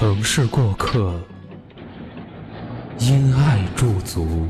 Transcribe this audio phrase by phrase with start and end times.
[0.00, 1.12] 城市过客，
[3.00, 4.46] 因爱驻足。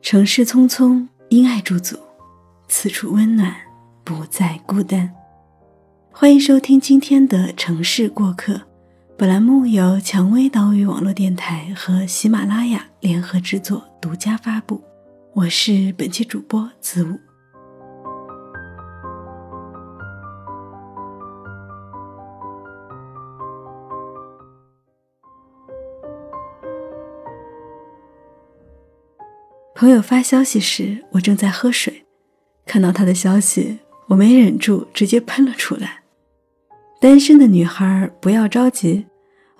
[0.00, 1.98] 城市匆匆，因爱驻足，
[2.66, 3.54] 此处温暖，
[4.02, 5.12] 不再孤单。
[6.10, 8.54] 欢迎收听今天的《城市过客》。
[9.20, 14.82] 本栏目由蔷薇岛屿网络电台和喜马拉雅联合制作、独家发布。
[15.34, 17.20] 我是本期主播子午。
[29.74, 32.06] 朋友发消息时，我正在喝水，
[32.64, 36.00] 看到他的消息，我没忍住，直接喷了出来。
[36.98, 39.08] 单身的女孩不要着急。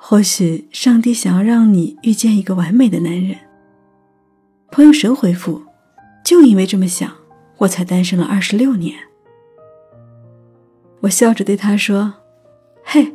[0.03, 3.37] 或许上帝想要让你遇见一个完美的男人。
[4.73, 5.63] 朋友神回复
[6.25, 7.13] ：“就因为这么想，
[7.59, 8.97] 我才单身了二十六年。”
[11.01, 12.15] 我笑着对他说
[12.83, 13.13] ：“嘿，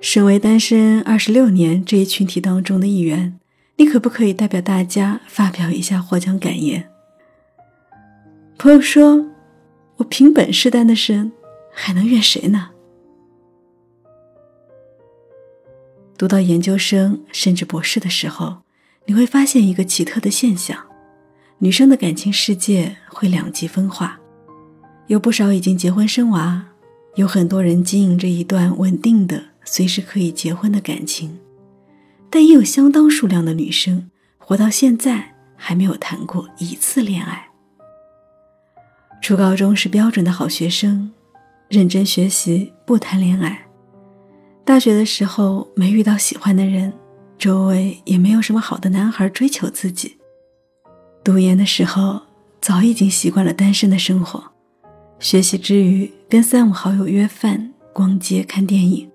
[0.00, 3.40] 身为单身二十六年这一群体当中的一员，
[3.76, 6.90] 你可不可以代表大家发表一下获奖感言？”
[8.58, 9.26] 朋友说
[9.96, 11.32] ：“我凭本事单的身，
[11.72, 12.68] 还能怨谁呢？”
[16.18, 18.62] 读到研究生甚至博士的时候，
[19.06, 20.76] 你会发现一个奇特的现象：
[21.58, 24.18] 女生的感情世界会两极分化，
[25.06, 26.66] 有不少已经结婚生娃，
[27.14, 31.38] 有很多人经营着一段稳定的、随时可以结婚的感情，
[32.28, 37.46] 但也有相当数量的女生活到现在还没有谈过一次恋爱。
[39.22, 41.12] 初高中是标准的好学生，
[41.68, 43.67] 认真学习，不谈恋爱。
[44.68, 46.92] 大学的时候没遇到喜欢的人，
[47.38, 50.18] 周围也没有什么好的男孩追求自己。
[51.24, 52.20] 读研的时候
[52.60, 54.52] 早已经习惯了单身的生活，
[55.18, 59.10] 学习之余跟三五好友约饭、逛街、看电影，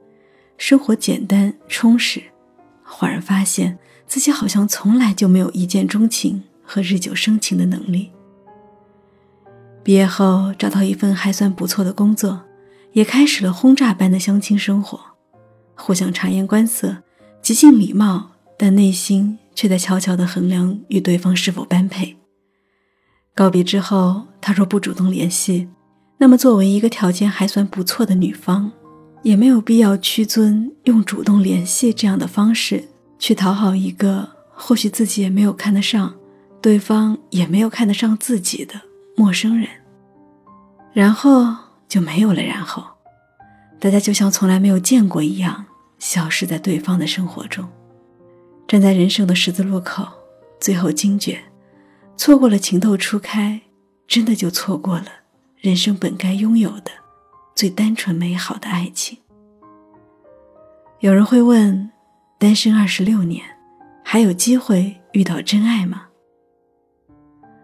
[0.57, 2.23] 生活简单充实。
[2.83, 3.77] 恍然发现
[4.07, 8.09] 自己好像从来就没有一见钟情和日久生情的能力。
[9.83, 12.41] 毕业后找到一份还算不错的工作，
[12.93, 15.12] 也开始了轰炸般的相亲生活。
[15.75, 16.97] 互相察言观色，
[17.41, 22.17] 极尽礼貌，但内心却在悄悄地衡量与对方是否般配。
[23.35, 25.67] 告别之后，他若不主动联系，
[26.19, 28.71] 那么作为一个条件还算不错的女方，
[29.23, 36.13] 也没有必要屈尊用主动联系这样的方式去讨好一个或许自己也没有看得上，
[36.61, 38.79] 对方也没有看得上自己的
[39.15, 39.67] 陌生人。
[40.93, 41.55] 然后
[41.89, 42.92] 就没有了然后。
[43.83, 45.65] 大家就像从来没有见过一样，
[45.99, 47.67] 消失在对方的生活中。
[48.65, 50.07] 站在人生的十字路口，
[50.57, 51.37] 最后惊觉，
[52.15, 53.59] 错过了情窦初开，
[54.07, 55.07] 真的就错过了
[55.59, 56.91] 人生本该拥有的
[57.55, 59.17] 最单纯美好的爱情。
[61.01, 61.91] 有人会问：
[62.39, 63.43] 单身二十六年，
[64.01, 66.05] 还有机会遇到真爱吗？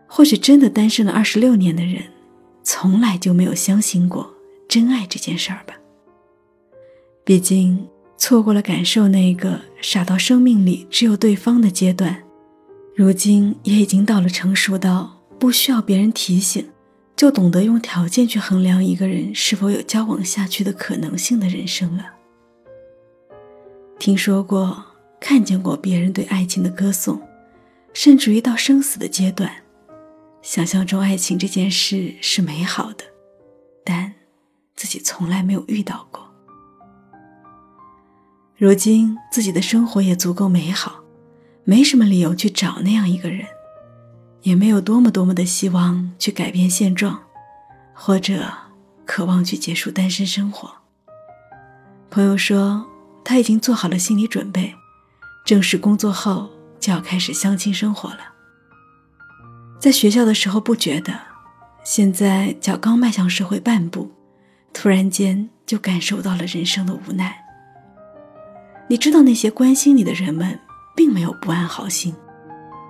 [0.06, 2.04] 或许真的单身了二十六年的人，
[2.62, 4.34] 从来就没有相信过
[4.68, 5.76] 真爱这件事儿吧。
[7.30, 12.24] 毕竟错过了感受那个傻到生命里只有对方的阶段，
[12.96, 16.68] 如今也已经到了成熟到不需要别人提醒，
[17.16, 22.04] 就懂得用条件去衡量一个人是否有交往下去的可能性的人生了。
[24.00, 24.84] 听说过、
[25.20, 27.22] 看见过别人对爱情的歌颂，
[27.94, 29.52] 甚至于到生死的阶段，
[30.42, 33.04] 想象中爱情这件事是美好的，
[33.84, 34.16] 但
[34.76, 36.28] 自己从来没有遇到过。
[38.60, 41.00] 如今自己的生活也足够美好，
[41.64, 43.48] 没什么理由去找那样一个人，
[44.42, 47.18] 也没有多么多么的希望去改变现状，
[47.94, 48.52] 或者
[49.06, 50.70] 渴望去结束单身生活。
[52.10, 52.86] 朋友说
[53.24, 54.76] 他已经做好了心理准备，
[55.46, 56.50] 正式工作后
[56.82, 58.20] 就要开始相亲生活了。
[59.80, 61.18] 在学校的时候不觉得，
[61.86, 64.12] 现在脚刚迈向社会半步，
[64.74, 67.46] 突然间就感受到了人生的无奈。
[68.90, 70.60] 你知道那些关心你的人们
[70.96, 72.16] 并没有不安好心，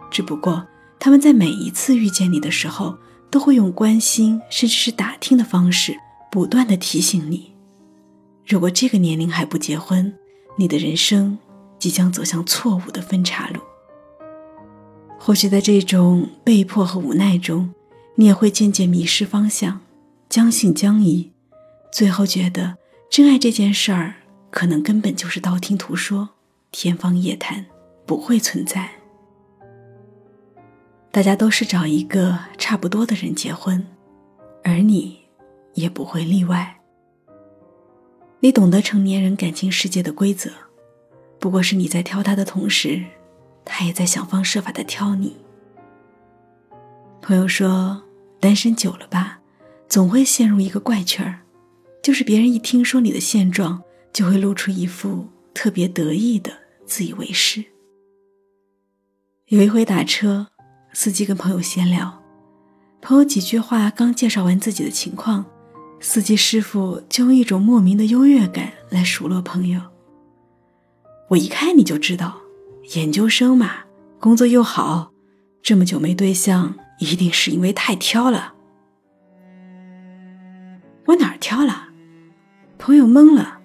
[0.09, 0.65] 只不过
[0.97, 2.97] 他们在每一次遇见你的时候，
[3.29, 5.97] 都会用关心甚至是打听的方式，
[6.31, 7.51] 不断的提醒你：
[8.47, 10.13] 如果这个年龄还不结婚，
[10.57, 11.37] 你的人生
[11.77, 13.59] 即将走向错误的分岔路。
[15.19, 17.73] 或许在这种被迫和无奈中，
[18.15, 19.81] 你也会渐渐迷失方向，
[20.29, 21.29] 将信将疑，
[21.91, 22.77] 最后觉得
[23.11, 24.15] 真爱这件事儿
[24.49, 26.29] 可能根本就是道听途说、
[26.71, 27.65] 天方夜谭，
[28.05, 28.89] 不会存在。
[31.11, 33.85] 大家都是找一个差不多的人结婚，
[34.63, 35.19] 而你
[35.73, 36.79] 也不会例外。
[38.39, 40.51] 你懂得成年人感情世界的规则，
[41.39, 43.03] 不过是你在挑他的同时。
[43.71, 45.37] 他也在想方设法的挑你。
[47.21, 48.01] 朋友说，
[48.39, 49.41] 单身久了吧，
[49.87, 51.41] 总会陷入一个怪圈儿，
[52.01, 56.51] 就是别人一听说你的现状，就会露出一副特别得意的
[56.85, 57.63] 自以为是。
[59.47, 60.47] 有一回打车，
[60.93, 62.21] 司机跟朋友闲聊，
[63.01, 65.45] 朋友几句话刚介绍完自己的情况，
[65.99, 69.81] 司机师傅就用一种莫名的优越感来数落朋友。
[71.29, 72.41] 我一看你就知道。
[72.95, 73.83] 研究生嘛，
[74.19, 75.11] 工作又好，
[75.61, 78.55] 这么久没对象，一定是因为太挑了。
[81.05, 81.89] 我哪儿挑了？
[82.79, 83.58] 朋友懵了，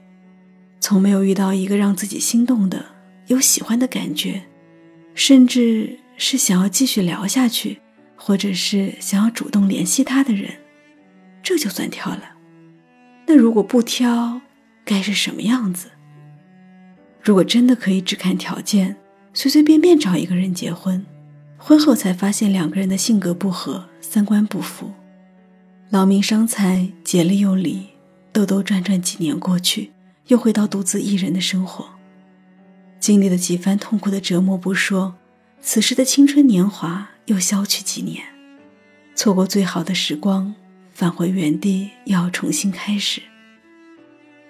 [0.87, 2.85] 从没有遇到一个让自己心动的、
[3.29, 4.43] 有喜欢的感觉，
[5.15, 7.81] 甚至是想要继续聊下去，
[8.17, 10.51] 或者是想要主动联系他的人，
[11.43, 12.33] 这就算挑了。
[13.27, 14.43] 那如果不挑，
[14.85, 15.89] 该是什么样子？
[17.23, 18.95] 如果真的可以只看条件？
[19.33, 21.03] 随随便便找一个人结婚，
[21.57, 24.93] 婚后才发现两个人的性格不合、三观不符，
[25.89, 27.87] 劳民伤财、竭力又离，
[28.35, 29.94] 兜兜转转几年过去，
[30.27, 31.89] 又回到独自一人的生活，
[32.99, 35.15] 经历了几番痛苦的折磨不说，
[35.61, 38.25] 此时的青春年华又消去几年，
[39.15, 40.55] 错过最好的时光，
[40.93, 43.23] 返回原地又要重新开始。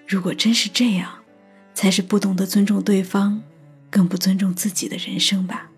[0.06, 1.11] 如果真是这样，
[1.75, 3.43] 才是不懂得尊重对方。
[3.91, 5.71] 更不尊重自己的人生吧。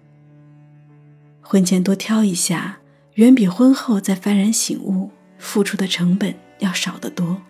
[1.42, 2.78] 婚前多挑一下，
[3.16, 7.42] 远比婚后再幡然醒悟付出的成本要少得多。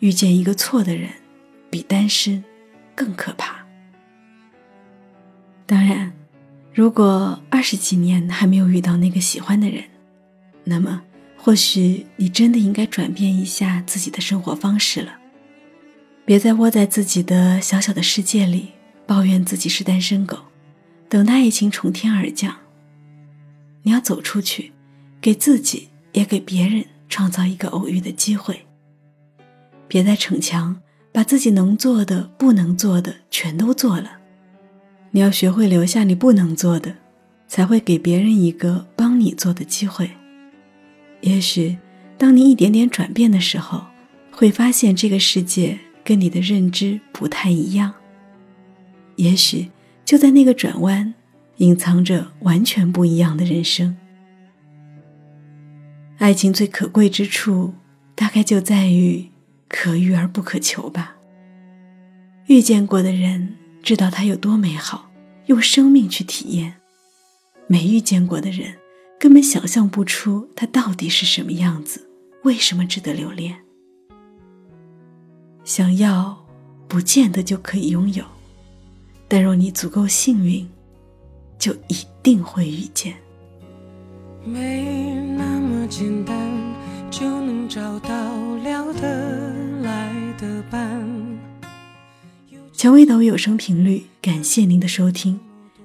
[0.00, 1.08] 遇见一个错的人，
[1.70, 2.44] 比单身
[2.94, 3.64] 更可怕。
[5.64, 6.12] 当然，
[6.74, 9.84] 如果二十几年还没有遇到那个喜欢的人，
[10.64, 11.02] 那么
[11.36, 15.18] 或许你真的应该转变一下自己的生活方式了，
[16.24, 18.72] 别再窝在自己的小小的世界里。
[19.06, 20.38] 抱怨自己是单身狗，
[21.08, 22.56] 等待爱情从天而降。
[23.82, 24.70] 你要走出去，
[25.20, 28.64] 给自己也给别人创造一个偶遇的机会。
[29.90, 34.18] 别再逞强，把自己能做的、不能做的全都做了。
[35.10, 36.94] 你要学会留下你不能做的，
[37.48, 40.08] 才会给别人一个帮你做的机会。
[41.22, 41.76] 也许，
[42.16, 43.84] 当你一点点转变的时候，
[44.30, 47.92] 会发现这个世界跟你的认知不太一样。
[49.16, 49.70] 也许
[50.04, 51.12] 就在那个转弯，
[51.56, 53.96] 隐藏着完全不一样的人生。
[56.18, 57.74] 爱情最可贵之处，
[58.14, 59.29] 大概就在于
[59.70, 61.16] 可遇而不可求吧。
[62.48, 65.10] 遇见过的人知道它有多美好，
[65.46, 66.72] 用生命去体验；
[67.68, 68.74] 没遇见过的人，
[69.18, 72.10] 根本想象不出它到底是什么样子，
[72.42, 73.56] 为什么值得留恋。
[75.62, 76.44] 想要，
[76.88, 78.24] 不见得就可以拥有。
[79.28, 80.68] 但若你足够幸运，
[81.56, 83.14] 就一定会遇见。
[84.44, 86.36] 没那么简单，
[87.10, 89.49] 就能找到聊的
[92.80, 95.38] 蔷薇岛屿有声频率，感谢您的收听，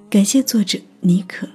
[0.08, 1.46] 感谢作者妮可，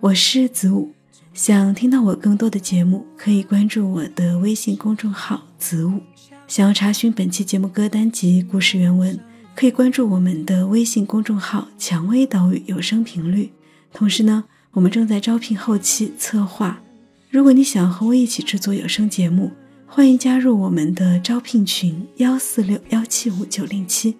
[0.00, 0.92] 我是子午。
[1.32, 6.00] 想听到我更多的节目，可以关注我的微信公众号子午。
[6.48, 9.16] 想要查询本期节目歌单及故事原文。
[9.54, 13.52] 可以关注我们的微信公众号“蔷薇岛屿有声频率”，
[13.94, 16.82] 同时呢，我们正在招聘后期策划。
[17.30, 19.52] 如果你想和我一起制作有声节目，
[19.86, 24.16] 欢迎加入我们的招聘群幺四六幺七五九零七，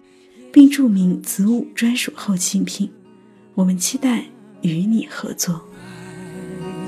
[0.58, 2.90] 并注明子午专属后期应聘。
[3.54, 4.24] 我们期待
[4.62, 5.62] 与你合作。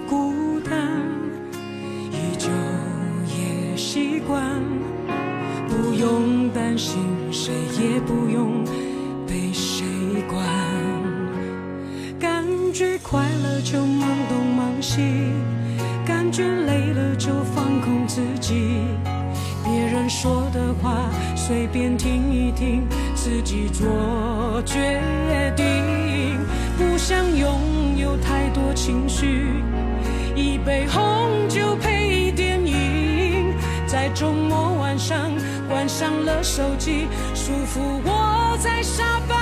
[0.09, 1.01] 孤单，
[2.11, 2.49] 依旧
[3.29, 4.61] 也习惯。
[5.69, 6.99] 不用担心，
[7.31, 8.65] 谁也不用
[9.25, 9.87] 被谁
[10.29, 10.45] 管。
[12.19, 15.01] 感觉快乐就忙东忙西，
[16.05, 18.83] 感觉累了就放空自己。
[19.63, 22.83] 别人说的话随便听一听。
[23.23, 26.39] 自己做决定，
[26.79, 29.63] 不想拥有太多情绪，
[30.35, 33.55] 一杯红酒配电影，
[33.87, 35.31] 在周末晚上
[35.69, 39.40] 关上了手机，舒服窝在沙发。